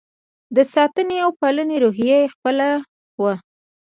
[0.55, 2.67] د ساتنې او پالنې روحیه خپله
[3.21, 3.33] وه.